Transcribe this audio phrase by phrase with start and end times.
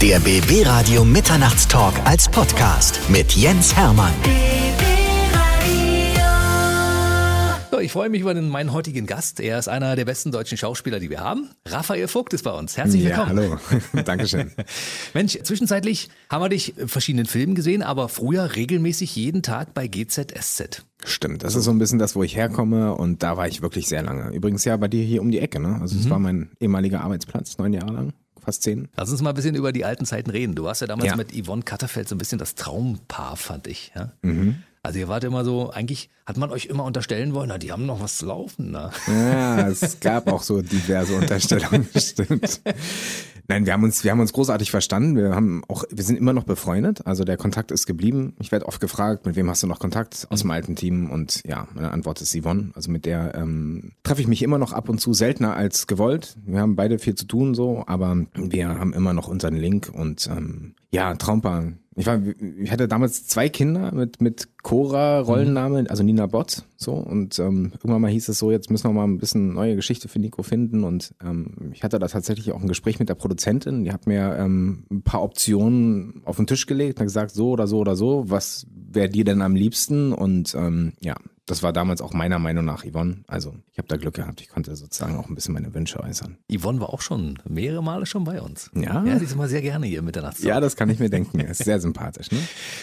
[0.00, 4.12] Der BB Radio Mitternachtstalk als Podcast mit Jens Hermann.
[7.70, 9.40] So, ich freue mich über den, meinen heutigen Gast.
[9.40, 11.50] Er ist einer der besten deutschen Schauspieler, die wir haben.
[11.66, 12.76] Raphael Vogt ist bei uns.
[12.76, 13.36] Herzlich willkommen.
[13.38, 13.58] Ja,
[13.92, 14.02] hallo.
[14.04, 14.52] Dankeschön.
[15.14, 19.88] Mensch, zwischenzeitlich haben wir dich in verschiedenen Filmen gesehen, aber früher regelmäßig jeden Tag bei
[19.88, 20.84] GZSZ.
[21.04, 23.86] Stimmt, das ist so ein bisschen das, wo ich herkomme und da war ich wirklich
[23.88, 24.30] sehr lange.
[24.34, 25.78] Übrigens ja bei dir hier um die Ecke, ne?
[25.80, 26.10] Also es Mhm.
[26.10, 28.12] war mein ehemaliger Arbeitsplatz, neun Jahre lang,
[28.44, 28.88] fast zehn.
[28.96, 30.54] Lass uns mal ein bisschen über die alten Zeiten reden.
[30.54, 31.16] Du warst ja damals Ja.
[31.16, 33.92] mit Yvonne Katterfeld so ein bisschen das Traumpaar, fand ich.
[33.94, 34.12] Ja?
[34.22, 34.62] Mhm.
[34.88, 37.84] Also ihr wart immer so, eigentlich hat man euch immer unterstellen wollen, na, die haben
[37.84, 38.70] noch was zu laufen.
[38.70, 38.90] Na.
[39.06, 42.62] Ja, es gab auch so diverse Unterstellungen, stimmt.
[43.48, 45.14] Nein, wir haben uns, wir haben uns großartig verstanden.
[45.14, 47.06] Wir haben auch, wir sind immer noch befreundet.
[47.06, 48.34] Also der Kontakt ist geblieben.
[48.40, 51.10] Ich werde oft gefragt, mit wem hast du noch Kontakt aus dem alten Team?
[51.10, 52.70] Und ja, meine Antwort ist Yvonne.
[52.74, 56.34] Also mit der ähm, treffe ich mich immer noch ab und zu seltener als gewollt.
[56.46, 60.30] Wir haben beide viel zu tun so, aber wir haben immer noch unseren Link und
[60.34, 61.72] ähm, ja, Traumpaar.
[61.98, 66.92] Ich war, ich hatte damals zwei Kinder mit, mit Cora Rollenname, also Nina Bott, so.
[66.92, 70.06] Und ähm, irgendwann mal hieß es so, jetzt müssen wir mal ein bisschen neue Geschichte
[70.06, 70.84] für Nico finden.
[70.84, 73.82] Und ähm, ich hatte da tatsächlich auch ein Gespräch mit der Produzentin.
[73.82, 77.66] Die hat mir ähm, ein paar Optionen auf den Tisch gelegt und gesagt, so oder
[77.66, 80.12] so oder so, was wäre dir denn am liebsten?
[80.12, 81.16] Und ähm, ja,
[81.48, 83.24] das war damals auch meiner Meinung nach Yvonne.
[83.26, 84.40] Also ich habe da Glück gehabt.
[84.40, 86.36] Ich konnte sozusagen auch ein bisschen meine Wünsche äußern.
[86.52, 88.70] Yvonne war auch schon mehrere Male schon bei uns.
[88.74, 89.02] Ja?
[89.04, 90.48] Ja, die ist immer sehr gerne hier Mitternachtstalk.
[90.48, 91.40] Ja, das kann ich mir denken.
[91.40, 92.30] Ist sehr sympathisch.
[92.30, 92.38] Ne?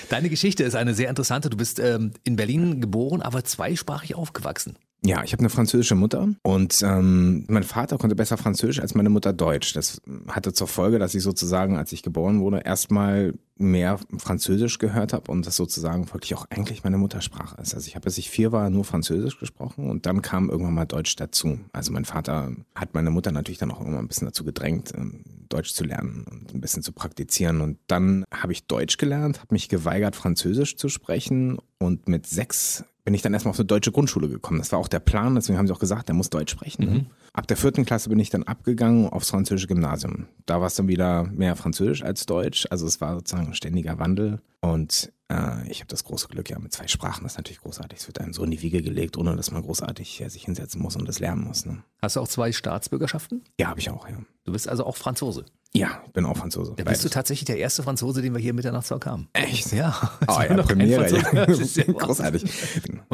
[0.10, 1.50] Deine Geschichte ist eine sehr interessante.
[1.50, 4.78] Du bist ähm, in Berlin geboren, aber zweisprachig aufgewachsen.
[5.04, 9.10] Ja, ich habe eine französische Mutter und ähm, mein Vater konnte besser Französisch als meine
[9.10, 9.74] Mutter Deutsch.
[9.74, 15.14] Das hatte zur Folge, dass ich sozusagen, als ich geboren wurde, erstmal mehr Französisch gehört
[15.14, 17.76] habe und das sozusagen wirklich auch eigentlich meine Muttersprache ist.
[17.76, 20.86] Also ich habe, bis ich vier war, nur Französisch gesprochen und dann kam irgendwann mal
[20.86, 21.60] Deutsch dazu.
[21.72, 25.24] Also mein Vater hat meine Mutter natürlich dann auch immer ein bisschen dazu gedrängt, ähm,
[25.50, 27.62] Deutsch zu lernen und ein bisschen zu praktizieren.
[27.62, 32.84] Und dann habe ich Deutsch gelernt, habe mich geweigert, Französisch zu sprechen und mit sechs
[33.06, 34.60] bin ich dann erstmal auf eine deutsche Grundschule gekommen.
[34.60, 36.86] Das war auch der Plan, deswegen haben sie auch gesagt, der muss Deutsch sprechen.
[36.86, 37.06] Ne?
[37.34, 40.26] Ab der vierten Klasse bin ich dann abgegangen aufs französische Gymnasium.
[40.48, 42.66] Da war es dann wieder mehr Französisch als Deutsch.
[42.72, 44.42] Also es war sozusagen ein ständiger Wandel.
[44.60, 48.00] Und äh, ich habe das große Glück, ja, mit zwei Sprachen, das ist natürlich großartig.
[48.00, 50.82] Es wird einem so in die Wiege gelegt, ohne dass man großartig ja, sich hinsetzen
[50.82, 51.66] muss und das lernen muss.
[51.66, 51.84] Ne?
[52.02, 53.44] Hast du auch zwei Staatsbürgerschaften?
[53.60, 54.18] Ja, habe ich auch, ja.
[54.46, 55.46] Du bist also auch Franzose.
[55.76, 56.74] Ja, ich bin auch Franzose.
[56.78, 59.28] Da bist du tatsächlich der erste Franzose, den wir hier Mitternachtstalk haben.
[59.34, 59.74] Echt?
[59.74, 59.94] Ja.
[60.28, 61.10] Oh ja, Premiere.
[61.10, 61.46] Ja.
[61.46, 61.98] Das ist ja Wahnsinn.
[61.98, 62.44] Großartig.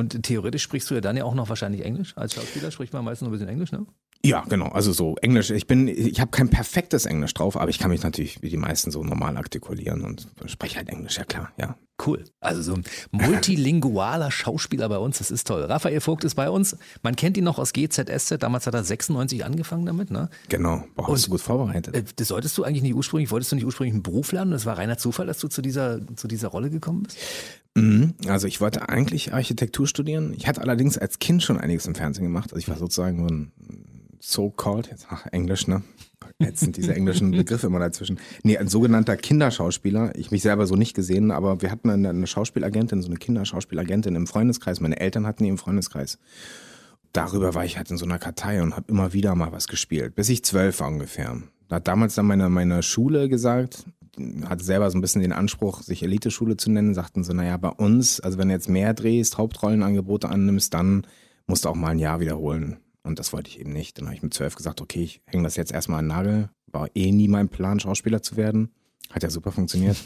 [0.02, 2.14] Und theoretisch sprichst du ja dann ja auch noch wahrscheinlich Englisch.
[2.18, 3.86] Als Schauspieler spricht man meistens noch ein bisschen Englisch, ne?
[4.24, 4.68] Ja, genau.
[4.68, 5.50] Also so Englisch.
[5.52, 8.58] Ich bin, ich habe kein perfektes Englisch drauf, aber ich kann mich natürlich wie die
[8.58, 11.76] meisten so normal artikulieren und spreche halt Englisch, ja klar, ja.
[12.04, 12.24] Cool.
[12.40, 15.64] Also so ein multilingualer Schauspieler bei uns, das ist toll.
[15.64, 16.76] Raphael Vogt ist bei uns.
[17.04, 18.38] Man kennt ihn noch aus GZSZ.
[18.40, 20.30] Damals hat er 96 angefangen damit, ne?
[20.50, 20.84] Genau.
[20.96, 21.96] Boah, bist du gut vorbereitet.
[21.96, 24.52] Äh, Das solltest du eigentlich nicht ursprünglich, wolltest du nicht ursprünglich einen Beruf lernen?
[24.52, 27.18] Das war reiner Zufall, dass du zu dieser, zu dieser Rolle gekommen bist?
[27.76, 28.16] Mhm.
[28.28, 30.34] Also ich wollte eigentlich Architektur studieren.
[30.36, 32.52] Ich hatte allerdings als Kind schon einiges im Fernsehen gemacht.
[32.52, 33.52] Also ich war sozusagen so ein
[34.20, 35.82] so-called, jetzt ach, Englisch, ne?
[36.38, 38.20] Jetzt sind diese englischen Begriffe immer dazwischen.
[38.44, 40.16] Nee, ein sogenannter Kinderschauspieler.
[40.16, 44.16] Ich mich selber so nicht gesehen, aber wir hatten eine, eine Schauspielagentin, so eine Kinderschauspielagentin
[44.16, 44.80] im Freundeskreis.
[44.80, 46.20] Meine Eltern hatten die im Freundeskreis.
[47.14, 50.16] Darüber war ich halt in so einer Kartei und habe immer wieder mal was gespielt,
[50.16, 51.42] bis ich zwölf war ungefähr.
[51.68, 53.86] Da hat damals dann meine, meine Schule gesagt,
[54.46, 57.70] hatte selber so ein bisschen den Anspruch, sich Eliteschule zu nennen, sagten so, naja, bei
[57.70, 61.08] uns, also wenn du jetzt mehr drehst, Hauptrollenangebote annimmst, dann
[61.48, 62.78] musst du auch mal ein Jahr wiederholen.
[63.04, 63.98] Und das wollte ich eben nicht.
[63.98, 66.50] Dann habe ich mit zwölf gesagt, okay, ich hänge das jetzt erstmal an den Nagel.
[66.68, 68.72] War eh nie mein Plan, Schauspieler zu werden.
[69.12, 69.98] Hat ja super funktioniert.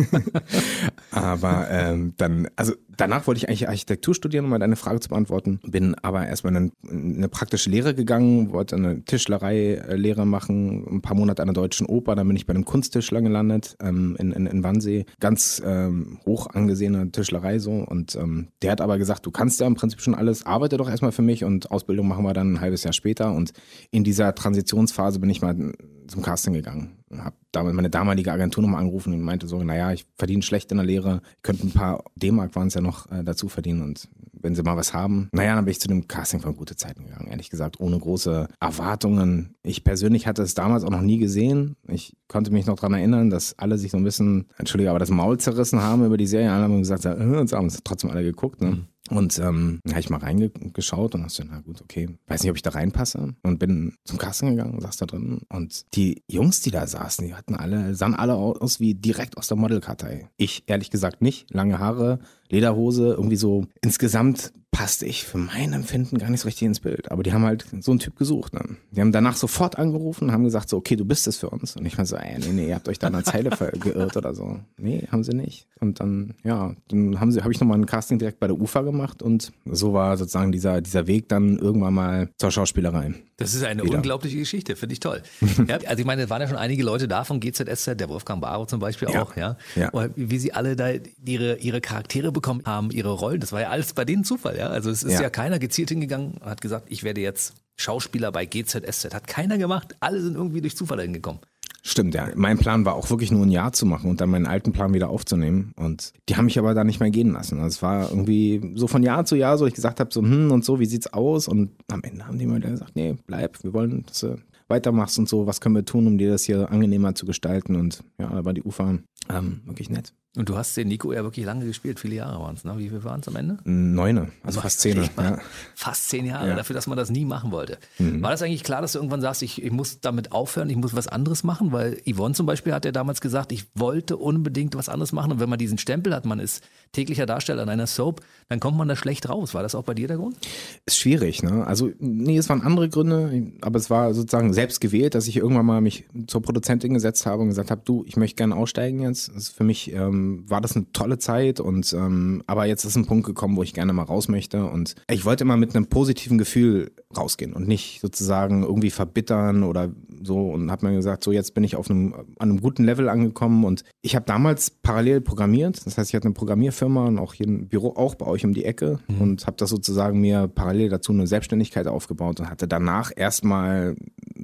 [1.10, 5.08] aber ähm, dann, also danach wollte ich eigentlich Architektur studieren, um mal deine Frage zu
[5.08, 5.58] beantworten.
[5.64, 11.42] Bin aber erstmal in eine, praktische Lehre gegangen, wollte eine Tischlerei-Lehre machen, ein paar Monate
[11.42, 14.62] an der Deutschen Oper, dann bin ich bei einem Kunsttischler gelandet ähm, in, in, in
[14.62, 15.04] Wannsee.
[15.18, 17.72] Ganz ähm, hoch angesehene Tischlerei so.
[17.72, 20.88] Und ähm, der hat aber gesagt, du kannst ja im Prinzip schon alles, arbeite doch
[20.88, 23.32] erstmal für mich und Ausbildung machen wir dann ein halbes Jahr später.
[23.32, 23.52] Und
[23.90, 25.72] in dieser Transitionsphase bin ich mal
[26.06, 27.01] zum Casting gegangen.
[27.20, 30.86] Habe meine damalige Agentur nochmal angerufen und meinte so, naja, ich verdiene schlecht in der
[30.86, 34.62] Lehre, könnte ein paar D-Mark waren es ja noch äh, dazu verdienen und wenn sie
[34.62, 35.28] mal was haben.
[35.32, 38.48] Naja, dann bin ich zu dem Casting von Gute Zeiten gegangen, ehrlich gesagt, ohne große
[38.60, 39.54] Erwartungen.
[39.62, 41.76] Ich persönlich hatte es damals auch noch nie gesehen.
[41.86, 45.10] Ich konnte mich noch daran erinnern, dass alle sich so ein bisschen, entschuldige, aber das
[45.10, 46.52] Maul zerrissen haben über die Serie.
[46.52, 48.60] Alle haben gesagt, äh, und haben es trotzdem alle geguckt.
[48.60, 48.84] Ne?
[49.12, 52.62] Und ähm, habe ich mal reingeschaut und dachte, na gut, okay, weiß nicht, ob ich
[52.62, 53.34] da reinpasse.
[53.42, 55.42] Und bin zum Casting gegangen, saß da drin.
[55.50, 59.48] Und die Jungs, die da saßen, die hatten alle, sahen alle aus wie direkt aus
[59.48, 60.30] der Modelkartei.
[60.38, 61.52] Ich ehrlich gesagt nicht.
[61.52, 62.20] Lange Haare,
[62.52, 67.10] Lederhose, irgendwie so insgesamt passte ich für mein Empfinden gar nicht so richtig ins Bild.
[67.12, 68.54] Aber die haben halt so einen Typ gesucht.
[68.54, 68.76] Ne?
[68.90, 71.76] Die haben danach sofort angerufen und haben gesagt so, okay, du bist es für uns.
[71.76, 73.50] Und ich war so, ey, nee, nee, ihr habt euch da eine Zeile
[73.80, 74.60] geirrt oder so.
[74.78, 75.66] Nee, haben sie nicht.
[75.78, 78.80] Und dann, ja, dann haben sie, habe ich nochmal ein Casting direkt bei der UFA
[78.80, 83.14] gemacht und so war sozusagen dieser, dieser Weg dann irgendwann mal zur Schauspielerei.
[83.42, 83.96] Das ist eine Wieder.
[83.96, 85.22] unglaubliche Geschichte, finde ich toll.
[85.68, 88.40] ja, also ich meine, es waren ja schon einige Leute da von GZSZ, der Wolfgang
[88.40, 89.22] Barrow zum Beispiel ja.
[89.22, 89.56] auch, ja.
[89.76, 89.90] ja.
[90.16, 90.90] wie sie alle da
[91.24, 94.68] ihre, ihre Charaktere bekommen haben, ihre Rollen, das war ja alles bei denen Zufall, ja.
[94.68, 98.32] Also es ist ja, ja keiner gezielt hingegangen und hat gesagt, ich werde jetzt Schauspieler
[98.32, 99.14] bei GZSZ.
[99.14, 101.40] Hat keiner gemacht, alle sind irgendwie durch Zufall hingekommen.
[101.84, 102.28] Stimmt, ja.
[102.36, 104.94] Mein Plan war auch wirklich nur ein Jahr zu machen und dann meinen alten Plan
[104.94, 105.72] wieder aufzunehmen.
[105.76, 107.58] Und die haben mich aber da nicht mehr gehen lassen.
[107.58, 110.52] Also es war irgendwie so von Jahr zu Jahr, so ich gesagt habe, so, hm
[110.52, 111.48] und so, wie sieht's aus?
[111.48, 114.36] Und am Ende haben die mir gesagt, nee, bleib, wir wollen, dass du
[114.68, 117.74] weitermachst und so, was können wir tun, um dir das hier angenehmer zu gestalten?
[117.74, 118.98] Und ja, da war die Ufer
[119.28, 120.14] ähm, wirklich nett.
[120.34, 122.72] Und du hast den Nico ja wirklich lange gespielt, viele Jahre waren es, ne?
[122.78, 123.58] Wie viel waren es am Ende?
[123.64, 124.96] Neune, also fast zehn.
[125.18, 125.38] Ja.
[125.74, 126.56] Fast zehn Jahre ja.
[126.56, 127.76] dafür, dass man das nie machen wollte.
[127.98, 128.22] Mhm.
[128.22, 130.96] War das eigentlich klar, dass du irgendwann sagst, ich, ich muss damit aufhören, ich muss
[130.96, 131.70] was anderes machen?
[131.72, 135.32] Weil Yvonne zum Beispiel hat ja damals gesagt, ich wollte unbedingt was anderes machen.
[135.32, 138.78] Und wenn man diesen Stempel hat, man ist täglicher Darsteller in einer Soap, dann kommt
[138.78, 139.52] man da schlecht raus.
[139.52, 140.38] War das auch bei dir der Grund?
[140.86, 141.66] Ist schwierig, ne?
[141.66, 145.66] Also, nee, es waren andere Gründe, aber es war sozusagen selbst gewählt, dass ich irgendwann
[145.66, 149.30] mal mich zur Produzentin gesetzt habe und gesagt habe, du, ich möchte gerne aussteigen jetzt.
[149.30, 153.06] Also für mich ähm, war das eine tolle Zeit und ähm, aber jetzt ist ein
[153.06, 156.38] Punkt gekommen, wo ich gerne mal raus möchte und ich wollte immer mit einem positiven
[156.38, 159.90] Gefühl rausgehen und nicht sozusagen irgendwie verbittern oder
[160.22, 163.08] so und habe mir gesagt, so jetzt bin ich auf einem an einem guten Level
[163.08, 167.34] angekommen und ich habe damals parallel programmiert, das heißt, ich hatte eine Programmierfirma und auch
[167.34, 169.20] hier ein Büro auch bei euch um die Ecke mhm.
[169.20, 173.96] und habe das sozusagen mir parallel dazu eine Selbstständigkeit aufgebaut und hatte danach erstmal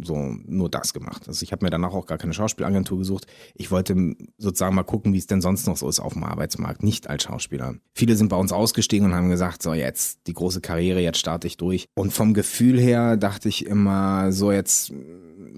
[0.04, 1.28] so nur das gemacht.
[1.28, 3.26] Also ich habe mir danach auch gar keine Schauspielagentur gesucht.
[3.54, 6.82] Ich wollte sozusagen mal gucken, wie es denn sonst noch so ist auf dem Arbeitsmarkt,
[6.82, 7.74] nicht als Schauspieler.
[7.94, 11.46] Viele sind bei uns ausgestiegen und haben gesagt, so jetzt die große Karriere, jetzt starte
[11.46, 11.86] ich durch.
[11.94, 14.92] Und vom Gefühl her dachte ich immer, so jetzt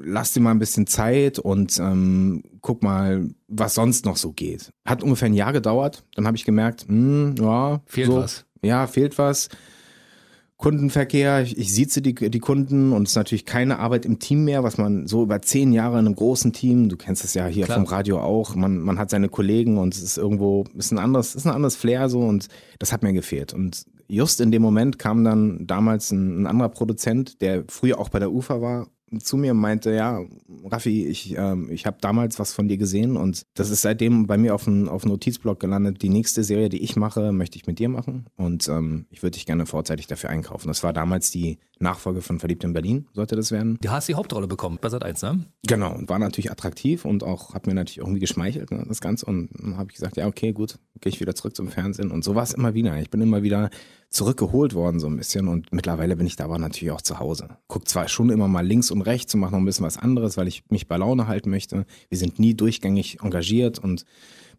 [0.02, 4.72] lass dir mal ein bisschen Zeit und ähm, guck mal, was sonst noch so geht.
[4.86, 6.04] Hat ungefähr ein Jahr gedauert.
[6.14, 8.46] Dann habe ich gemerkt, hm, ja, fehlt so, was.
[8.62, 9.48] Ja, fehlt was.
[10.60, 14.44] Kundenverkehr, ich, ich sieze die, die Kunden und es ist natürlich keine Arbeit im Team
[14.44, 17.46] mehr, was man so über zehn Jahre in einem großen Team, du kennst es ja
[17.46, 17.78] hier Klar.
[17.78, 21.34] vom Radio auch, man, man hat seine Kollegen und es ist irgendwo, ist ein anderes,
[21.34, 22.48] ist ein anderes Flair so und
[22.78, 23.54] das hat mir gefehlt.
[23.54, 28.10] Und just in dem Moment kam dann damals ein, ein anderer Produzent, der früher auch
[28.10, 28.86] bei der UFA war
[29.18, 30.20] zu mir und meinte, ja,
[30.64, 34.38] Raffi, ich, ähm, ich habe damals was von dir gesehen und das ist seitdem bei
[34.38, 36.02] mir auf dem auf Notizblock gelandet.
[36.02, 39.32] Die nächste Serie, die ich mache, möchte ich mit dir machen und ähm, ich würde
[39.32, 40.68] dich gerne vorzeitig dafür einkaufen.
[40.68, 43.78] Das war damals die Nachfolge von Verliebt in Berlin, sollte das werden.
[43.80, 45.44] Du hast die Hauptrolle bekommen bei Sat 1, ne?
[45.66, 49.26] Genau, und war natürlich attraktiv und auch, hat mir natürlich irgendwie geschmeichelt, ne, das Ganze.
[49.26, 52.10] Und dann habe ich gesagt, ja, okay, gut, gehe ich wieder zurück zum Fernsehen.
[52.10, 52.98] Und so war es immer wieder.
[53.00, 53.70] Ich bin immer wieder
[54.10, 55.48] zurückgeholt worden, so ein bisschen.
[55.48, 57.48] Und mittlerweile bin ich da aber natürlich auch zu Hause.
[57.68, 60.36] Guck zwar schon immer mal links und rechts und mache noch ein bisschen was anderes,
[60.36, 61.86] weil ich mich bei Laune halten möchte.
[62.08, 64.04] Wir sind nie durchgängig engagiert und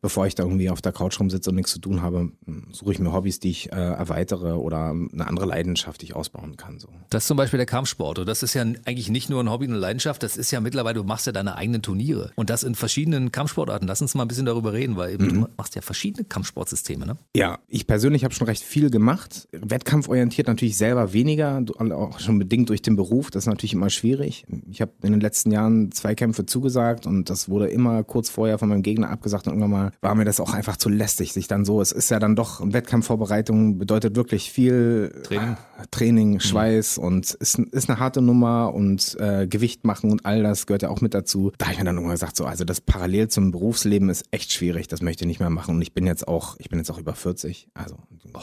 [0.01, 2.31] bevor ich da irgendwie auf der Couch rumsitze und nichts zu tun habe,
[2.71, 6.57] suche ich mir Hobbys, die ich äh, erweitere oder eine andere Leidenschaft, die ich ausbauen
[6.57, 6.79] kann.
[6.79, 6.89] So.
[7.09, 8.19] Das ist zum Beispiel der Kampfsport.
[8.19, 10.59] Und das ist ja eigentlich nicht nur ein Hobby und eine Leidenschaft, das ist ja
[10.59, 12.31] mittlerweile, du machst ja deine eigenen Turniere.
[12.35, 13.87] Und das in verschiedenen Kampfsportarten.
[13.87, 15.33] Lass uns mal ein bisschen darüber reden, weil eben mhm.
[15.33, 17.17] du machst ja verschiedene Kampfsportsysteme, ne?
[17.35, 19.47] Ja, ich persönlich habe schon recht viel gemacht.
[19.51, 23.29] Wettkampforientiert natürlich selber weniger, auch schon bedingt durch den Beruf.
[23.29, 24.45] Das ist natürlich immer schwierig.
[24.71, 28.57] Ich habe in den letzten Jahren zwei Kämpfe zugesagt und das wurde immer kurz vorher
[28.57, 31.47] von meinem Gegner abgesagt und irgendwann mal war mir das auch einfach zu lästig, sich
[31.47, 36.97] dann so, es ist ja dann doch, Wettkampfvorbereitung bedeutet wirklich viel Training, äh, Training Schweiß
[36.97, 37.03] mhm.
[37.03, 40.89] und ist, ist eine harte Nummer und äh, Gewicht machen und all das gehört ja
[40.89, 41.51] auch mit dazu.
[41.57, 44.51] Da habe ich mir dann irgendwann gesagt, so, also das parallel zum Berufsleben ist echt
[44.51, 46.91] schwierig, das möchte ich nicht mehr machen und ich bin jetzt auch, ich bin jetzt
[46.91, 47.97] auch über 40, also
[48.33, 48.39] oh.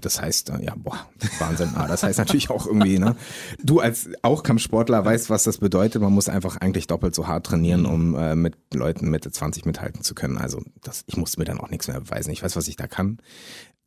[0.00, 0.98] das heißt, äh, ja, boah,
[1.38, 3.16] Wahnsinn, ah, das heißt natürlich auch irgendwie, ne,
[3.62, 7.46] du als auch Kampfsportler weißt, was das bedeutet, man muss einfach eigentlich doppelt so hart
[7.46, 7.86] trainieren, mhm.
[7.86, 11.60] um äh, mit Leuten Mitte 20 mithalten zu können, also das, ich musste mir dann
[11.60, 12.30] auch nichts mehr beweisen.
[12.30, 13.18] Ich weiß, was ich da kann.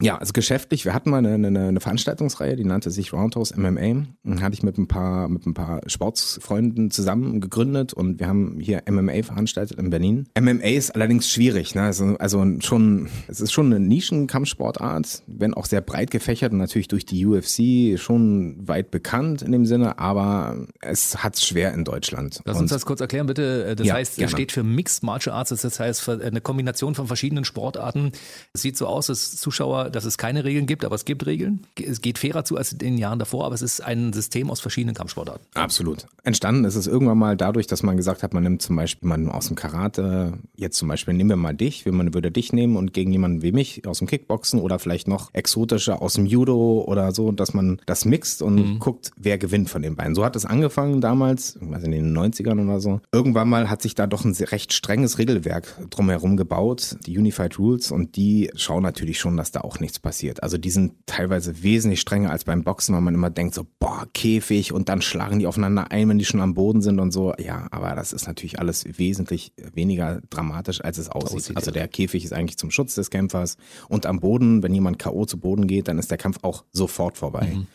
[0.02, 4.06] Ja, also geschäftlich, wir hatten mal eine, eine, eine Veranstaltungsreihe, die nannte sich Roundhouse MMA.
[4.24, 8.60] Und hatte ich mit ein paar, mit ein paar Sportsfreunden zusammen gegründet und wir haben
[8.60, 10.28] hier MMA veranstaltet in Berlin.
[10.40, 11.84] MMA ist allerdings schwierig, ne?
[11.84, 16.88] Also, also schon, es ist schon eine Nischenkampfsportart, wenn auch sehr breit gefächert und natürlich
[16.88, 21.84] durch die UFC schon weit bekannt in dem Sinne, aber es hat es schwer in
[21.84, 22.42] Deutschland.
[22.46, 23.76] Lass uns das kurz erklären, bitte.
[23.76, 27.46] Das ja, heißt, es steht für Mixed Martial Arts, das heißt eine Kombination von verschiedenen
[27.46, 28.12] Sportarten.
[28.54, 31.64] Es sieht so aus, dass Zuschauer dass es keine Regeln gibt, aber es gibt Regeln.
[31.84, 34.60] Es geht fairer zu als in den Jahren davor, aber es ist ein System aus
[34.60, 35.46] verschiedenen Kampfsportarten.
[35.54, 36.08] Absolut.
[36.24, 39.30] Entstanden ist es irgendwann mal dadurch, dass man gesagt hat, man nimmt zum Beispiel jemanden
[39.30, 42.76] aus dem Karate, jetzt zum Beispiel nehmen wir mal dich, wenn man würde dich nehmen
[42.76, 46.84] und gegen jemanden wie mich aus dem Kickboxen oder vielleicht noch exotischer aus dem Judo
[46.88, 48.80] oder so, dass man das mixt und mhm.
[48.80, 50.16] guckt, wer gewinnt von den beiden.
[50.16, 53.02] So hat es angefangen damals, weiß in den 90ern oder so.
[53.12, 57.92] Irgendwann mal hat sich da doch ein recht strenges Regelwerk drumherum gebaut, die Unified Rules
[57.92, 60.42] und die schauen natürlich schon, dass da auch nichts passiert.
[60.44, 64.08] Also die sind teilweise wesentlich strenger als beim Boxen, weil man immer denkt so, boah,
[64.14, 67.34] Käfig und dann schlagen die aufeinander ein, wenn die schon am Boden sind und so.
[67.38, 71.38] Ja, aber das ist natürlich alles wesentlich weniger dramatisch, als es aussieht.
[71.38, 73.58] aussieht also der Käfig ist eigentlich zum Schutz des Kämpfers
[73.90, 75.26] und am Boden, wenn jemand K.O.
[75.26, 77.52] zu Boden geht, dann ist der Kampf auch sofort vorbei.
[77.56, 77.68] Mhm.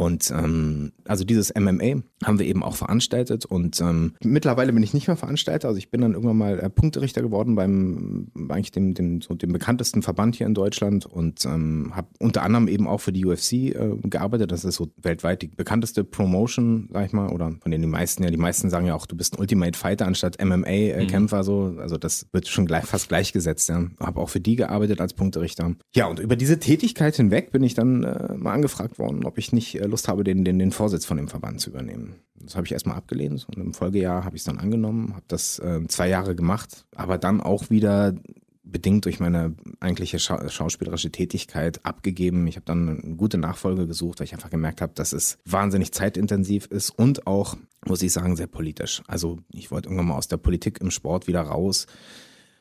[0.00, 4.94] Und ähm, also dieses MMA haben wir eben auch veranstaltet und ähm, mittlerweile bin ich
[4.94, 5.68] nicht mehr Veranstalter.
[5.68, 9.52] Also ich bin dann irgendwann mal äh, Punkterichter geworden beim eigentlich dem, dem, so dem
[9.52, 13.52] bekanntesten Verband hier in Deutschland und ähm, habe unter anderem eben auch für die UFC
[13.52, 14.52] äh, gearbeitet.
[14.52, 18.22] Das ist so weltweit die bekannteste Promotion, sag ich mal, oder von denen die meisten
[18.22, 21.36] ja, die meisten sagen ja auch, du bist ein Ultimate Fighter anstatt MMA-Kämpfer.
[21.36, 21.44] Äh, mhm.
[21.44, 23.68] So, also das wird schon gleich, fast gleichgesetzt.
[23.68, 23.84] Ja.
[24.00, 25.74] Habe auch für die gearbeitet als Punkterichter.
[25.94, 29.52] Ja, und über diese Tätigkeit hinweg bin ich dann äh, mal angefragt worden, ob ich
[29.52, 32.16] nicht äh, Lust habe, den, den, den Vorsitz von dem Verband zu übernehmen.
[32.34, 35.58] Das habe ich erstmal abgelehnt und im Folgejahr habe ich es dann angenommen, habe das
[35.58, 38.14] äh, zwei Jahre gemacht, aber dann auch wieder
[38.62, 42.46] bedingt durch meine eigentliche Scha schauspielerische Tätigkeit abgegeben.
[42.46, 45.92] Ich habe dann eine gute Nachfolge gesucht, weil ich einfach gemerkt habe, dass es wahnsinnig
[45.92, 47.56] zeitintensiv ist und auch,
[47.86, 49.02] muss ich sagen, sehr politisch.
[49.06, 51.86] Also ich wollte irgendwann mal aus der Politik im Sport wieder raus.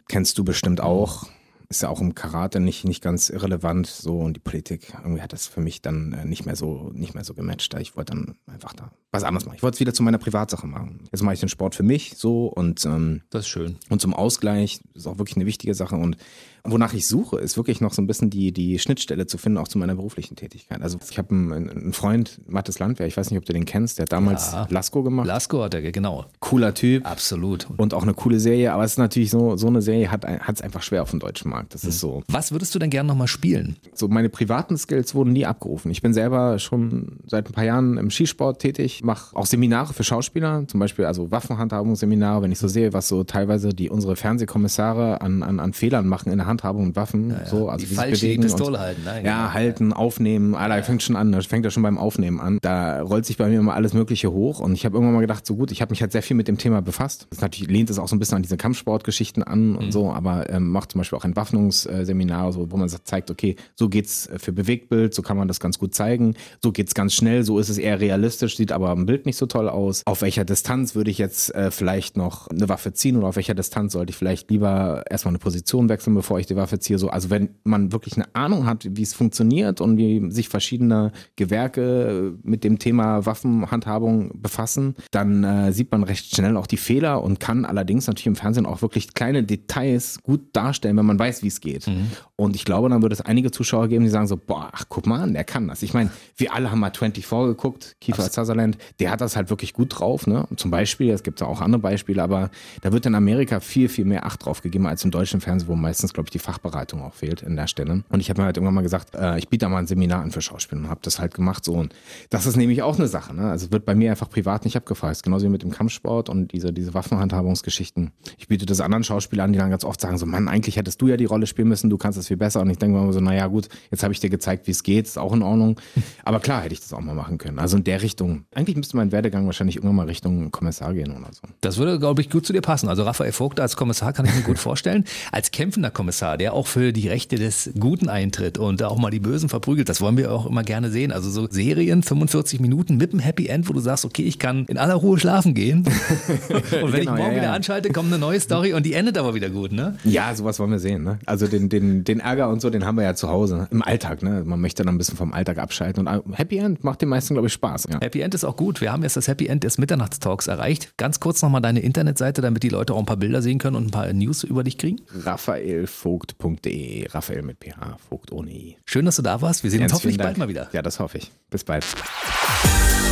[0.08, 1.30] Kennst du bestimmt auch
[1.70, 5.34] ist ja auch im Karate nicht, nicht ganz irrelevant so und die Politik irgendwie hat
[5.34, 7.76] das für mich dann äh, nicht mehr so nicht mehr so gematcht.
[7.76, 9.56] Ich wollte dann einfach da was anderes machen.
[9.56, 11.08] Ich wollte es wieder zu meiner Privatsache machen.
[11.12, 13.78] Jetzt mache ich den Sport für mich so und ähm, das ist schön.
[13.90, 16.18] Und zum Ausgleich ist auch wirklich eine wichtige Sache und
[16.64, 19.68] wonach ich suche, ist wirklich noch so ein bisschen die, die Schnittstelle zu finden, auch
[19.68, 20.82] zu meiner beruflichen Tätigkeit.
[20.82, 23.98] Also ich habe einen, einen, Freund, Mattes Landwehr, ich weiß nicht, ob du den kennst,
[23.98, 24.68] der hat damals ja.
[24.70, 25.28] Lasko gemacht.
[25.28, 26.26] Lasko hat er, genau.
[26.40, 27.06] Cooler Typ.
[27.06, 27.68] Absolut.
[27.78, 30.62] Und auch eine coole Serie, aber es ist natürlich so, so eine Serie hat es
[30.62, 31.59] einfach schwer auf dem deutschen Markt.
[31.70, 31.90] Das mhm.
[31.90, 32.24] ist so.
[32.28, 33.76] Was würdest du denn gerne nochmal spielen?
[33.94, 35.92] So meine privaten Skills wurden nie abgerufen.
[35.92, 40.04] Ich bin selber schon seit ein paar Jahren im Skisport tätig, mache auch Seminare für
[40.04, 45.22] Schauspieler, zum Beispiel also Waffenhandhabungsseminare, wenn ich so sehe, was so teilweise die unsere Fernsehkommissare
[45.22, 47.46] an, an, an Fehlern machen in der Handhabung und Waffen ja, ja.
[47.46, 49.02] so, also die falsch bewegen die Pistole und, halten.
[49.06, 49.54] Nein, ja, genau.
[49.54, 50.84] halten, aufnehmen, Alter, ja.
[50.84, 52.60] fängt schon an, das fängt ja schon beim Aufnehmen an.
[52.62, 55.46] Da rollt sich bei mir immer alles Mögliche hoch und ich habe irgendwann mal gedacht,
[55.46, 57.28] so gut, ich habe mich halt sehr viel mit dem Thema befasst.
[57.30, 59.92] Das natürlich lehnt es auch so ein bisschen an diese Kampfsportgeschichten an und mhm.
[59.92, 64.30] so, aber ähm, macht zum Beispiel auch Entwaffnungsseminar, so, wo man zeigt, okay, so geht's
[64.38, 67.70] für Bewegtbild, so kann man das ganz gut zeigen, so geht's ganz schnell, so ist
[67.70, 70.04] es eher realistisch, sieht aber im Bild nicht so toll aus.
[70.06, 73.56] Auf welcher Distanz würde ich jetzt äh, vielleicht noch eine Waffe ziehen oder auf welcher
[73.56, 77.10] Distanz sollte ich vielleicht lieber erstmal eine Position wechseln, bevor ich die Waffe ziehe, so,
[77.10, 82.34] also wenn man wirklich eine Ahnung hat, wie es funktioniert und wie sich verschiedene Gewerke
[82.44, 87.40] mit dem Thema Waffenhandhabung befassen, dann äh, sieht man recht schnell auch die Fehler und
[87.40, 91.48] kann allerdings natürlich im Fernsehen auch wirklich kleine Details gut darstellen, wenn man weiß, wie
[91.48, 91.88] es geht.
[91.88, 92.12] Mhm.
[92.36, 95.06] Und ich glaube, dann wird es einige Zuschauer geben, die sagen so, boah, ach, guck
[95.06, 95.84] mal an, der kann das.
[95.84, 98.48] Ich meine, wir alle haben mal 24 geguckt, Kiefer Absolut.
[98.48, 100.26] Sutherland, der hat das halt wirklich gut drauf.
[100.26, 100.48] Ne?
[100.56, 102.50] Zum Beispiel, es gibt auch andere Beispiele, aber
[102.82, 105.76] da wird in Amerika viel, viel mehr Acht drauf gegeben als im deutschen Fernsehen, wo
[105.76, 108.04] meistens, glaube ich, die Fachberatung auch fehlt in der Stelle.
[108.10, 110.22] Und ich habe mir halt irgendwann mal gesagt, äh, ich biete da mal ein Seminar
[110.22, 111.74] an für Schauspieler und habe das halt gemacht so.
[111.74, 111.94] Und
[112.30, 113.36] das ist nämlich auch eine Sache.
[113.36, 113.50] Ne?
[113.50, 115.24] Also wird bei mir einfach privat nicht abgefragt.
[115.24, 118.12] Genauso wie mit dem Kampfsport und diese, diese Waffenhandhabungsgeschichten.
[118.38, 121.02] Ich biete das anderen Schauspielern an, die dann ganz oft sagen so, Mann, eigentlich hättest
[121.02, 122.62] du ja die Rolle spielen müssen, du kannst das viel besser.
[122.62, 125.06] Und ich denke mir so, naja gut, jetzt habe ich dir gezeigt, wie es geht,
[125.06, 125.80] ist auch in Ordnung.
[126.24, 127.60] Aber klar hätte ich das auch mal machen können.
[127.60, 128.46] Also in der Richtung.
[128.54, 131.42] Eigentlich müsste mein Werdegang wahrscheinlich irgendwann mal Richtung Kommissar gehen oder so.
[131.62, 132.90] Das würde, glaube ich, gut zu dir passen.
[132.90, 135.06] Also Raphael Vogt als Kommissar kann ich mir gut vorstellen.
[135.32, 139.20] Als kämpfender Kommissar, der auch für die Rechte des Guten eintritt und auch mal die
[139.20, 141.12] Bösen verprügelt, das wollen wir auch immer gerne sehen.
[141.12, 144.66] Also so Serien, 45 Minuten mit einem Happy End, wo du sagst, okay, ich kann
[144.66, 145.80] in aller Ruhe schlafen gehen.
[146.50, 147.36] und wenn genau, ich morgen ja, ja.
[147.36, 149.98] wieder anschalte, kommt eine neue Story und die endet aber wieder gut, ne?
[150.04, 151.09] Ja, sowas wollen wir sehen, ne?
[151.26, 154.22] Also den, den, den Ärger und so, den haben wir ja zu Hause, im Alltag,
[154.24, 154.44] ne?
[154.46, 157.48] Man möchte dann ein bisschen vom Alltag abschalten und Happy End macht den meisten, glaube
[157.48, 157.88] ich, Spaß.
[157.90, 158.00] Ja.
[158.02, 158.82] Happy End ist auch gut.
[158.82, 160.94] Wir haben jetzt das Happy End des Mitternachtstalks erreicht.
[160.98, 163.88] Ganz kurz nochmal deine Internetseite, damit die Leute auch ein paar Bilder sehen können und
[163.88, 165.02] ein paar News über dich kriegen.
[165.24, 168.78] raphaelvogt.de Raphael mit PH, Vogt ohne I.
[168.86, 169.64] Schön, dass du da warst.
[169.64, 170.70] Wir sehen uns hoffentlich bald mal wieder.
[170.74, 171.32] Ja, das hoffe ich.
[171.50, 171.86] Bis bald.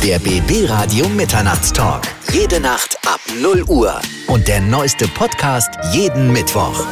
[0.04, 2.02] Der BB Radio Mitternachtstalk.
[2.32, 4.00] Jede Nacht ab 0 Uhr.
[4.28, 6.86] Und der neueste Podcast jeden Mittwoch.